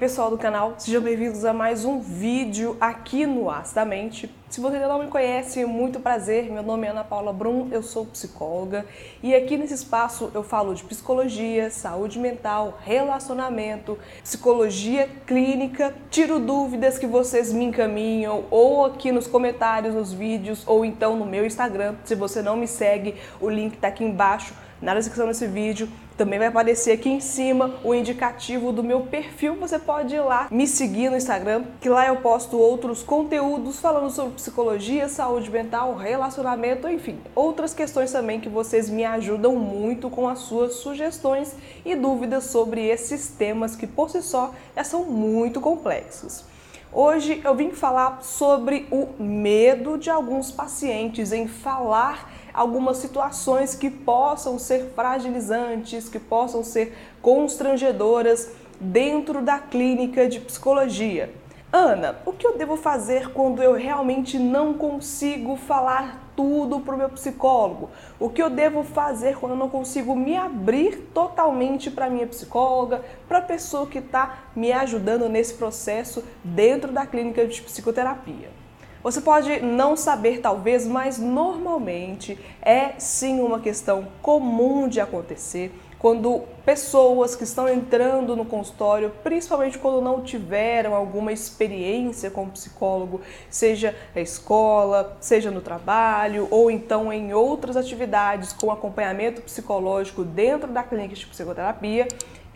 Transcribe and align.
pessoal 0.00 0.30
do 0.30 0.38
canal, 0.38 0.76
sejam 0.78 1.02
bem-vindos 1.02 1.44
a 1.44 1.52
mais 1.52 1.84
um 1.84 2.00
vídeo 2.00 2.74
aqui 2.80 3.26
no 3.26 3.50
Acidamente. 3.50 4.34
Se 4.48 4.58
você 4.58 4.76
ainda 4.76 4.88
não 4.88 5.00
me 5.00 5.08
conhece, 5.08 5.62
muito 5.66 6.00
prazer, 6.00 6.50
meu 6.50 6.62
nome 6.62 6.86
é 6.86 6.90
Ana 6.90 7.04
Paula 7.04 7.34
Brum, 7.34 7.68
eu 7.70 7.82
sou 7.82 8.06
psicóloga 8.06 8.86
e 9.22 9.34
aqui 9.34 9.58
nesse 9.58 9.74
espaço 9.74 10.30
eu 10.32 10.42
falo 10.42 10.74
de 10.74 10.84
psicologia, 10.84 11.68
saúde 11.70 12.18
mental, 12.18 12.78
relacionamento, 12.82 13.98
psicologia 14.22 15.06
clínica, 15.26 15.94
tiro 16.10 16.40
dúvidas 16.40 16.98
que 16.98 17.06
vocês 17.06 17.52
me 17.52 17.66
encaminham 17.66 18.44
ou 18.50 18.86
aqui 18.86 19.12
nos 19.12 19.26
comentários, 19.26 19.94
nos 19.94 20.14
vídeos 20.14 20.66
ou 20.66 20.82
então 20.82 21.14
no 21.14 21.26
meu 21.26 21.44
Instagram. 21.44 21.96
Se 22.06 22.14
você 22.14 22.40
não 22.40 22.56
me 22.56 22.66
segue, 22.66 23.16
o 23.38 23.50
link 23.50 23.74
está 23.74 23.88
aqui 23.88 24.02
embaixo 24.02 24.54
na 24.80 24.94
descrição 24.94 25.26
desse 25.26 25.46
vídeo. 25.46 25.90
Também 26.20 26.38
vai 26.38 26.48
aparecer 26.48 26.92
aqui 26.92 27.08
em 27.08 27.18
cima 27.18 27.80
o 27.82 27.94
indicativo 27.94 28.72
do 28.72 28.84
meu 28.84 29.00
perfil. 29.06 29.56
Você 29.56 29.78
pode 29.78 30.14
ir 30.14 30.20
lá 30.20 30.48
me 30.50 30.66
seguir 30.66 31.08
no 31.08 31.16
Instagram, 31.16 31.64
que 31.80 31.88
lá 31.88 32.06
eu 32.06 32.16
posto 32.16 32.58
outros 32.58 33.02
conteúdos 33.02 33.80
falando 33.80 34.10
sobre 34.10 34.34
psicologia, 34.34 35.08
saúde 35.08 35.50
mental, 35.50 35.96
relacionamento, 35.96 36.86
enfim, 36.86 37.18
outras 37.34 37.72
questões 37.72 38.12
também 38.12 38.38
que 38.38 38.50
vocês 38.50 38.90
me 38.90 39.02
ajudam 39.02 39.56
muito 39.56 40.10
com 40.10 40.28
as 40.28 40.40
suas 40.40 40.74
sugestões 40.74 41.56
e 41.86 41.96
dúvidas 41.96 42.44
sobre 42.44 42.86
esses 42.86 43.28
temas 43.28 43.74
que 43.74 43.86
por 43.86 44.10
si 44.10 44.20
só 44.20 44.52
já 44.76 44.84
são 44.84 45.04
muito 45.04 45.58
complexos. 45.58 46.44
Hoje 46.92 47.40
eu 47.44 47.54
vim 47.54 47.70
falar 47.70 48.20
sobre 48.20 48.88
o 48.90 49.22
medo 49.22 49.96
de 49.96 50.10
alguns 50.10 50.50
pacientes 50.50 51.32
em 51.32 51.46
falar 51.46 52.30
algumas 52.52 52.98
situações 52.98 53.74
que 53.74 53.90
possam 53.90 54.58
ser 54.58 54.92
fragilizantes, 54.94 56.08
que 56.08 56.18
possam 56.18 56.62
ser 56.62 56.96
constrangedoras 57.22 58.50
dentro 58.80 59.42
da 59.42 59.58
clínica 59.58 60.28
de 60.28 60.40
psicologia. 60.40 61.32
Ana, 61.72 62.18
o 62.26 62.32
que 62.32 62.44
eu 62.44 62.58
devo 62.58 62.76
fazer 62.76 63.32
quando 63.32 63.62
eu 63.62 63.74
realmente 63.74 64.40
não 64.40 64.74
consigo 64.74 65.54
falar 65.54 66.32
tudo 66.34 66.80
para 66.80 66.96
o 66.96 66.98
meu 66.98 67.08
psicólogo? 67.10 67.90
O 68.18 68.28
que 68.28 68.42
eu 68.42 68.50
devo 68.50 68.82
fazer 68.82 69.36
quando 69.36 69.52
eu 69.52 69.58
não 69.58 69.68
consigo 69.68 70.16
me 70.16 70.36
abrir 70.36 70.96
totalmente 71.14 71.88
para 71.88 72.10
minha 72.10 72.26
psicóloga, 72.26 73.04
para 73.28 73.38
a 73.38 73.42
pessoa 73.42 73.86
que 73.86 73.98
está 73.98 74.38
me 74.56 74.72
ajudando 74.72 75.28
nesse 75.28 75.54
processo 75.54 76.24
dentro 76.42 76.90
da 76.90 77.06
clínica 77.06 77.46
de 77.46 77.62
psicoterapia? 77.62 78.59
Você 79.02 79.20
pode 79.20 79.60
não 79.60 79.96
saber, 79.96 80.40
talvez, 80.40 80.86
mas 80.86 81.18
normalmente 81.18 82.38
é 82.60 82.92
sim 82.98 83.40
uma 83.40 83.58
questão 83.58 84.08
comum 84.20 84.88
de 84.88 85.00
acontecer 85.00 85.72
quando 86.00 86.44
pessoas 86.64 87.36
que 87.36 87.44
estão 87.44 87.68
entrando 87.68 88.34
no 88.34 88.46
consultório, 88.46 89.12
principalmente 89.22 89.78
quando 89.78 90.00
não 90.00 90.22
tiveram 90.22 90.94
alguma 90.94 91.30
experiência 91.30 92.30
com 92.30 92.48
psicólogo, 92.48 93.20
seja 93.50 93.94
na 94.14 94.22
escola, 94.22 95.18
seja 95.20 95.50
no 95.50 95.60
trabalho 95.60 96.48
ou 96.50 96.70
então 96.70 97.12
em 97.12 97.34
outras 97.34 97.76
atividades 97.76 98.50
com 98.54 98.72
acompanhamento 98.72 99.42
psicológico 99.42 100.24
dentro 100.24 100.72
da 100.72 100.82
clínica 100.82 101.14
de 101.14 101.26
psicoterapia, 101.26 102.08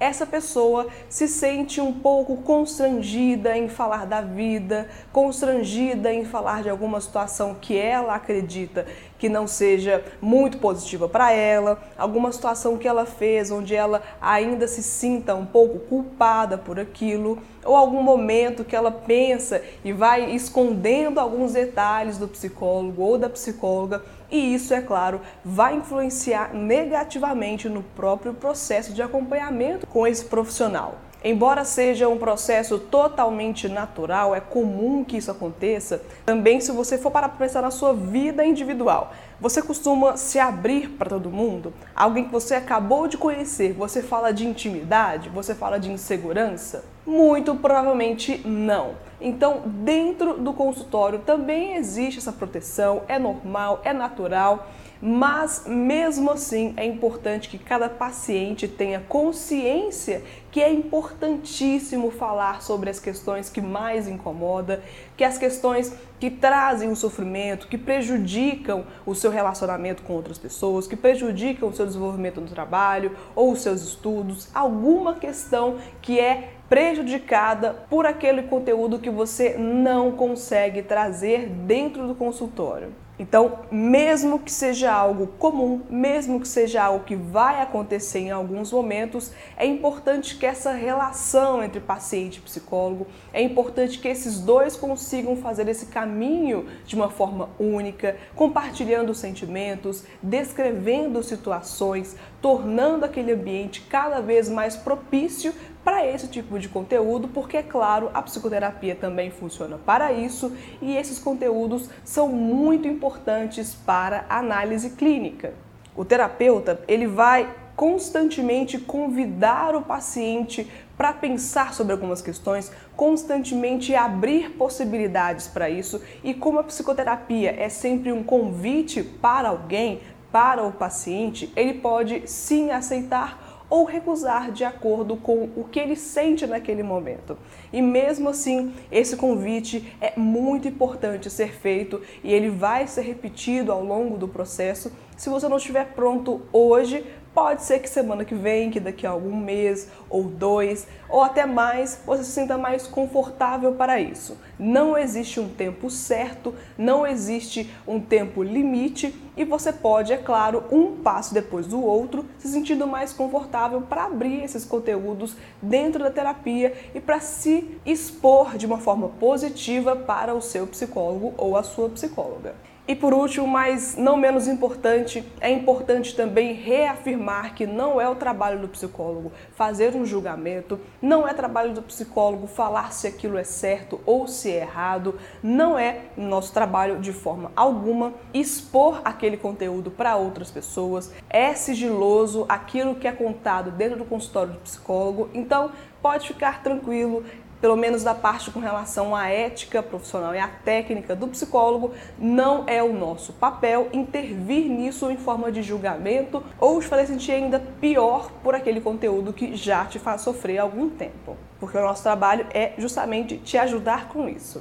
essa 0.00 0.26
pessoa 0.26 0.88
se 1.08 1.28
sente 1.28 1.80
um 1.80 1.92
pouco 1.92 2.38
constrangida 2.38 3.56
em 3.56 3.68
falar 3.68 4.06
da 4.06 4.20
vida, 4.20 4.88
constrangida 5.12 6.12
em 6.12 6.24
falar 6.24 6.62
de 6.62 6.68
alguma 6.68 7.00
situação 7.00 7.54
que 7.54 7.76
ela 7.76 8.14
acredita 8.14 8.86
que 9.22 9.28
não 9.28 9.46
seja 9.46 10.02
muito 10.20 10.58
positiva 10.58 11.08
para 11.08 11.30
ela, 11.30 11.80
alguma 11.96 12.32
situação 12.32 12.76
que 12.76 12.88
ela 12.88 13.06
fez 13.06 13.52
onde 13.52 13.72
ela 13.72 14.02
ainda 14.20 14.66
se 14.66 14.82
sinta 14.82 15.32
um 15.32 15.46
pouco 15.46 15.78
culpada 15.78 16.58
por 16.58 16.80
aquilo, 16.80 17.38
ou 17.64 17.76
algum 17.76 18.02
momento 18.02 18.64
que 18.64 18.74
ela 18.74 18.90
pensa 18.90 19.62
e 19.84 19.92
vai 19.92 20.34
escondendo 20.34 21.20
alguns 21.20 21.52
detalhes 21.52 22.18
do 22.18 22.26
psicólogo 22.26 23.00
ou 23.00 23.16
da 23.16 23.30
psicóloga 23.30 24.02
e 24.28 24.54
isso, 24.54 24.74
é 24.74 24.80
claro, 24.80 25.20
vai 25.44 25.76
influenciar 25.76 26.52
negativamente 26.52 27.68
no 27.68 27.84
próprio 27.84 28.34
processo 28.34 28.92
de 28.92 29.02
acompanhamento 29.02 29.86
com 29.86 30.04
esse 30.04 30.24
profissional. 30.24 30.96
Embora 31.24 31.64
seja 31.64 32.08
um 32.08 32.18
processo 32.18 32.80
totalmente 32.80 33.68
natural, 33.68 34.34
é 34.34 34.40
comum 34.40 35.04
que 35.04 35.16
isso 35.16 35.30
aconteça, 35.30 36.02
também 36.26 36.60
se 36.60 36.72
você 36.72 36.98
for 36.98 37.12
para 37.12 37.28
pensar 37.28 37.62
na 37.62 37.70
sua 37.70 37.94
vida 37.94 38.44
individual. 38.44 39.12
Você 39.40 39.62
costuma 39.62 40.16
se 40.16 40.40
abrir 40.40 40.88
para 40.90 41.10
todo 41.10 41.30
mundo? 41.30 41.72
Alguém 41.94 42.24
que 42.24 42.32
você 42.32 42.54
acabou 42.54 43.06
de 43.06 43.16
conhecer, 43.16 43.72
você 43.72 44.02
fala 44.02 44.32
de 44.32 44.44
intimidade? 44.44 45.28
Você 45.28 45.54
fala 45.54 45.78
de 45.78 45.92
insegurança? 45.92 46.84
Muito 47.06 47.54
provavelmente 47.54 48.40
não. 48.44 48.94
Então, 49.20 49.62
dentro 49.64 50.34
do 50.34 50.52
consultório 50.52 51.20
também 51.20 51.74
existe 51.74 52.18
essa 52.18 52.32
proteção, 52.32 53.02
é 53.06 53.18
normal, 53.18 53.80
é 53.84 53.92
natural 53.92 54.68
mas 55.04 55.64
mesmo 55.66 56.30
assim 56.30 56.74
é 56.76 56.86
importante 56.86 57.48
que 57.48 57.58
cada 57.58 57.88
paciente 57.88 58.68
tenha 58.68 59.00
consciência 59.00 60.22
que 60.48 60.62
é 60.62 60.72
importantíssimo 60.72 62.08
falar 62.12 62.62
sobre 62.62 62.88
as 62.88 63.00
questões 63.00 63.50
que 63.50 63.60
mais 63.60 64.06
incomodam, 64.06 64.78
que 65.16 65.24
as 65.24 65.36
questões 65.36 65.92
que 66.20 66.30
trazem 66.30 66.88
o 66.88 66.94
sofrimento, 66.94 67.66
que 67.66 67.76
prejudicam 67.76 68.84
o 69.04 69.12
seu 69.12 69.32
relacionamento 69.32 70.04
com 70.04 70.12
outras 70.12 70.38
pessoas, 70.38 70.86
que 70.86 70.94
prejudicam 70.94 71.70
o 71.70 71.74
seu 71.74 71.84
desenvolvimento 71.84 72.40
no 72.40 72.46
trabalho 72.46 73.16
ou 73.34 73.50
os 73.50 73.60
seus 73.60 73.82
estudos, 73.82 74.48
alguma 74.54 75.16
questão 75.16 75.78
que 76.00 76.20
é 76.20 76.50
prejudicada 76.68 77.74
por 77.90 78.06
aquele 78.06 78.44
conteúdo 78.44 79.00
que 79.00 79.10
você 79.10 79.56
não 79.58 80.12
consegue 80.12 80.80
trazer 80.80 81.48
dentro 81.48 82.06
do 82.06 82.14
consultório. 82.14 83.01
Então, 83.18 83.60
mesmo 83.70 84.38
que 84.38 84.50
seja 84.50 84.90
algo 84.90 85.26
comum, 85.38 85.82
mesmo 85.90 86.40
que 86.40 86.48
seja 86.48 86.82
algo 86.82 87.04
que 87.04 87.14
vai 87.14 87.60
acontecer 87.60 88.20
em 88.20 88.30
alguns 88.30 88.72
momentos, 88.72 89.32
é 89.56 89.66
importante 89.66 90.36
que 90.36 90.46
essa 90.46 90.72
relação 90.72 91.62
entre 91.62 91.78
paciente 91.78 92.38
e 92.38 92.40
psicólogo, 92.40 93.06
é 93.32 93.42
importante 93.42 93.98
que 93.98 94.08
esses 94.08 94.40
dois 94.40 94.76
consigam 94.76 95.36
fazer 95.36 95.68
esse 95.68 95.86
caminho 95.86 96.66
de 96.86 96.96
uma 96.96 97.10
forma 97.10 97.50
única, 97.58 98.16
compartilhando 98.34 99.14
sentimentos, 99.14 100.04
descrevendo 100.22 101.22
situações, 101.22 102.16
tornando 102.40 103.04
aquele 103.04 103.32
ambiente 103.32 103.82
cada 103.82 104.20
vez 104.20 104.48
mais 104.48 104.74
propício 104.74 105.54
para 105.84 106.06
esse 106.06 106.28
tipo 106.28 106.58
de 106.58 106.68
conteúdo, 106.68 107.28
porque 107.28 107.56
é 107.56 107.62
claro, 107.62 108.10
a 108.14 108.22
psicoterapia 108.22 108.94
também 108.94 109.30
funciona 109.30 109.78
para 109.78 110.12
isso 110.12 110.52
e 110.80 110.96
esses 110.96 111.18
conteúdos 111.18 111.88
são 112.04 112.28
muito 112.28 112.86
importantes 112.86 113.74
para 113.74 114.24
análise 114.28 114.90
clínica. 114.90 115.54
O 115.96 116.04
terapeuta, 116.04 116.80
ele 116.88 117.06
vai 117.06 117.52
constantemente 117.74 118.78
convidar 118.78 119.74
o 119.74 119.82
paciente 119.82 120.70
para 120.96 121.12
pensar 121.12 121.74
sobre 121.74 121.92
algumas 121.92 122.22
questões, 122.22 122.70
constantemente 122.94 123.94
abrir 123.94 124.50
possibilidades 124.50 125.48
para 125.48 125.68
isso, 125.68 126.00
e 126.22 126.32
como 126.32 126.60
a 126.60 126.64
psicoterapia 126.64 127.54
é 127.58 127.68
sempre 127.68 128.12
um 128.12 128.22
convite 128.22 129.02
para 129.02 129.48
alguém, 129.48 130.00
para 130.30 130.62
o 130.64 130.72
paciente, 130.72 131.52
ele 131.54 131.74
pode 131.74 132.22
sim 132.26 132.70
aceitar 132.70 133.41
ou 133.72 133.84
recusar 133.84 134.52
de 134.52 134.64
acordo 134.64 135.16
com 135.16 135.48
o 135.56 135.64
que 135.64 135.80
ele 135.80 135.96
sente 135.96 136.46
naquele 136.46 136.82
momento. 136.82 137.38
E 137.72 137.80
mesmo 137.80 138.28
assim, 138.28 138.74
esse 138.90 139.16
convite 139.16 139.96
é 139.98 140.12
muito 140.14 140.68
importante 140.68 141.30
ser 141.30 141.54
feito 141.54 142.02
e 142.22 142.34
ele 142.34 142.50
vai 142.50 142.86
ser 142.86 143.00
repetido 143.00 143.72
ao 143.72 143.82
longo 143.82 144.18
do 144.18 144.28
processo. 144.28 144.92
Se 145.16 145.30
você 145.30 145.48
não 145.48 145.56
estiver 145.56 145.94
pronto 145.94 146.42
hoje, 146.52 147.02
Pode 147.34 147.62
ser 147.62 147.78
que 147.78 147.88
semana 147.88 148.26
que 148.26 148.34
vem, 148.34 148.70
que 148.70 148.78
daqui 148.78 149.06
a 149.06 149.10
algum 149.10 149.34
mês 149.34 149.88
ou 150.10 150.24
dois 150.24 150.86
ou 151.08 151.22
até 151.22 151.46
mais, 151.46 151.98
você 152.04 152.24
se 152.24 152.32
sinta 152.32 152.58
mais 152.58 152.86
confortável 152.86 153.72
para 153.72 153.98
isso. 153.98 154.36
Não 154.58 154.98
existe 154.98 155.40
um 155.40 155.48
tempo 155.48 155.88
certo, 155.88 156.54
não 156.76 157.06
existe 157.06 157.70
um 157.88 157.98
tempo 157.98 158.42
limite 158.42 159.14
e 159.34 159.44
você 159.44 159.72
pode, 159.72 160.12
é 160.12 160.18
claro, 160.18 160.64
um 160.70 160.96
passo 160.96 161.32
depois 161.32 161.66
do 161.66 161.82
outro, 161.82 162.26
se 162.38 162.48
sentindo 162.48 162.86
mais 162.86 163.14
confortável 163.14 163.80
para 163.80 164.04
abrir 164.04 164.44
esses 164.44 164.66
conteúdos 164.66 165.34
dentro 165.60 166.04
da 166.04 166.10
terapia 166.10 166.74
e 166.94 167.00
para 167.00 167.18
se 167.18 167.78
expor 167.86 168.58
de 168.58 168.66
uma 168.66 168.78
forma 168.78 169.08
positiva 169.08 169.96
para 169.96 170.34
o 170.34 170.42
seu 170.42 170.66
psicólogo 170.66 171.32
ou 171.38 171.56
a 171.56 171.62
sua 171.62 171.88
psicóloga. 171.88 172.54
E 172.86 172.96
por 172.96 173.14
último, 173.14 173.46
mas 173.46 173.96
não 173.96 174.16
menos 174.16 174.48
importante, 174.48 175.24
é 175.40 175.48
importante 175.48 176.16
também 176.16 176.52
reafirmar 176.52 177.54
que 177.54 177.64
não 177.64 178.00
é 178.00 178.08
o 178.08 178.16
trabalho 178.16 178.58
do 178.58 178.66
psicólogo 178.66 179.30
fazer 179.54 179.94
um 179.94 180.04
julgamento, 180.04 180.80
não 181.00 181.26
é 181.26 181.32
trabalho 181.32 181.72
do 181.74 181.80
psicólogo 181.80 182.48
falar 182.48 182.92
se 182.92 183.06
aquilo 183.06 183.38
é 183.38 183.44
certo 183.44 184.00
ou 184.04 184.26
se 184.26 184.50
é 184.50 184.62
errado, 184.62 185.14
não 185.40 185.78
é 185.78 186.06
nosso 186.16 186.52
trabalho 186.52 186.98
de 186.98 187.12
forma 187.12 187.52
alguma 187.54 188.14
expor 188.34 189.00
aquele 189.04 189.36
conteúdo 189.36 189.88
para 189.88 190.16
outras 190.16 190.50
pessoas, 190.50 191.12
é 191.30 191.54
sigiloso 191.54 192.46
aquilo 192.48 192.96
que 192.96 193.06
é 193.06 193.12
contado 193.12 193.70
dentro 193.70 193.98
do 193.98 194.04
consultório 194.04 194.54
do 194.54 194.58
psicólogo, 194.58 195.30
então 195.32 195.70
pode 196.02 196.26
ficar 196.26 196.64
tranquilo, 196.64 197.24
pelo 197.62 197.76
menos 197.76 198.02
da 198.02 198.12
parte 198.12 198.50
com 198.50 198.58
relação 198.58 199.14
à 199.14 199.28
ética 199.28 199.80
profissional 199.82 200.34
e 200.34 200.38
à 200.38 200.48
técnica 200.48 201.14
do 201.14 201.28
psicólogo, 201.28 201.92
não 202.18 202.64
é 202.66 202.82
o 202.82 202.92
nosso 202.92 203.32
papel 203.32 203.88
intervir 203.92 204.68
nisso 204.68 205.08
em 205.10 205.16
forma 205.16 205.52
de 205.52 205.62
julgamento 205.62 206.42
ou 206.58 206.80
te 206.80 206.88
fazer 206.88 207.06
sentir 207.06 207.30
ainda 207.30 207.60
pior 207.80 208.32
por 208.42 208.56
aquele 208.56 208.80
conteúdo 208.80 209.32
que 209.32 209.54
já 209.54 209.84
te 209.86 210.00
faz 210.00 210.22
sofrer 210.22 210.58
há 210.58 210.62
algum 210.62 210.90
tempo. 210.90 211.36
Porque 211.60 211.78
o 211.78 211.80
nosso 211.80 212.02
trabalho 212.02 212.44
é 212.52 212.72
justamente 212.76 213.38
te 213.38 213.56
ajudar 213.56 214.08
com 214.08 214.28
isso. 214.28 214.60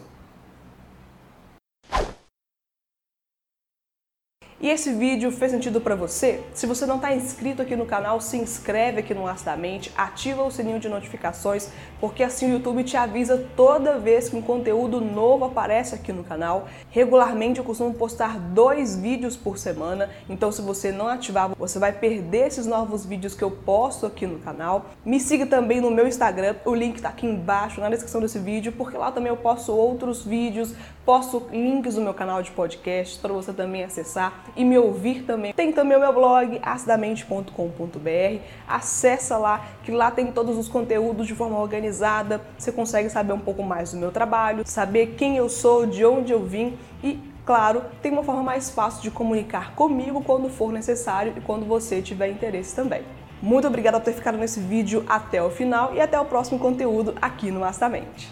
E 4.61 4.69
esse 4.69 4.93
vídeo 4.93 5.31
fez 5.31 5.51
sentido 5.51 5.81
para 5.81 5.95
você? 5.95 6.43
Se 6.53 6.67
você 6.67 6.85
não 6.85 6.97
está 6.97 7.11
inscrito 7.15 7.63
aqui 7.63 7.75
no 7.75 7.83
canal, 7.83 8.21
se 8.21 8.37
inscreve 8.37 8.99
aqui 8.99 9.11
no 9.11 9.23
Laço 9.23 9.43
da 9.43 9.57
Mente, 9.57 9.91
ativa 9.97 10.43
o 10.43 10.51
sininho 10.51 10.79
de 10.79 10.87
notificações, 10.87 11.69
porque 11.99 12.21
assim 12.21 12.45
o 12.45 12.53
YouTube 12.53 12.83
te 12.83 12.95
avisa 12.95 13.43
toda 13.55 13.97
vez 13.97 14.29
que 14.29 14.35
um 14.35 14.41
conteúdo 14.41 15.01
novo 15.01 15.45
aparece 15.45 15.95
aqui 15.95 16.13
no 16.13 16.23
canal. 16.23 16.67
Regularmente 16.91 17.57
eu 17.57 17.65
costumo 17.65 17.91
postar 17.95 18.37
dois 18.37 18.95
vídeos 18.95 19.35
por 19.35 19.57
semana, 19.57 20.11
então 20.29 20.51
se 20.51 20.61
você 20.61 20.91
não 20.91 21.07
ativar, 21.07 21.49
você 21.57 21.79
vai 21.79 21.91
perder 21.91 22.45
esses 22.45 22.67
novos 22.67 23.03
vídeos 23.03 23.33
que 23.33 23.43
eu 23.43 23.49
posto 23.49 24.05
aqui 24.05 24.27
no 24.27 24.37
canal. 24.37 24.91
Me 25.03 25.19
siga 25.19 25.47
também 25.47 25.81
no 25.81 25.89
meu 25.89 26.07
Instagram, 26.07 26.55
o 26.65 26.75
link 26.75 26.97
está 26.97 27.09
aqui 27.09 27.25
embaixo 27.25 27.81
na 27.81 27.89
descrição 27.89 28.21
desse 28.21 28.37
vídeo, 28.37 28.71
porque 28.73 28.95
lá 28.95 29.11
também 29.11 29.29
eu 29.29 29.37
posto 29.37 29.75
outros 29.75 30.23
vídeos, 30.23 30.75
posto 31.05 31.47
links 31.51 31.95
do 31.95 32.01
meu 32.01 32.13
canal 32.13 32.41
de 32.41 32.51
podcast 32.51 33.19
para 33.19 33.33
você 33.33 33.51
também 33.51 33.83
acessar 33.83 34.45
e 34.55 34.63
me 34.63 34.77
ouvir 34.77 35.23
também. 35.23 35.53
Tem 35.53 35.71
também 35.71 35.97
o 35.97 35.99
meu 35.99 36.13
blog, 36.13 36.59
acidamente.com.br. 36.61 38.41
Acessa 38.67 39.37
lá, 39.37 39.65
que 39.83 39.91
lá 39.91 40.11
tem 40.11 40.31
todos 40.31 40.57
os 40.57 40.67
conteúdos 40.67 41.27
de 41.27 41.35
forma 41.35 41.59
organizada. 41.59 42.41
Você 42.57 42.71
consegue 42.71 43.09
saber 43.09 43.33
um 43.33 43.39
pouco 43.39 43.63
mais 43.63 43.91
do 43.91 43.97
meu 43.97 44.11
trabalho, 44.11 44.63
saber 44.65 45.15
quem 45.17 45.37
eu 45.37 45.49
sou, 45.49 45.85
de 45.85 46.05
onde 46.05 46.31
eu 46.31 46.45
vim 46.45 46.77
e 47.03 47.31
Claro, 47.43 47.83
tem 48.01 48.11
uma 48.11 48.23
forma 48.23 48.43
mais 48.43 48.69
fácil 48.69 49.01
de 49.01 49.09
comunicar 49.09 49.73
comigo 49.73 50.23
quando 50.23 50.47
for 50.47 50.71
necessário 50.71 51.33
e 51.35 51.41
quando 51.41 51.65
você 51.65 52.01
tiver 52.01 52.29
interesse 52.29 52.75
também. 52.75 53.03
Muito 53.41 53.67
obrigada 53.67 53.99
por 53.99 54.05
ter 54.05 54.13
ficado 54.13 54.37
nesse 54.37 54.59
vídeo 54.59 55.03
até 55.09 55.41
o 55.41 55.49
final 55.49 55.93
e 55.95 55.99
até 55.99 56.19
o 56.19 56.25
próximo 56.25 56.59
conteúdo 56.59 57.15
aqui 57.19 57.49
no 57.49 57.63
Astamente. 57.63 58.31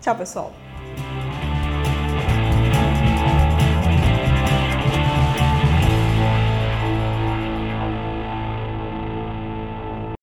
Tchau, 0.00 0.14
pessoal! 0.14 0.63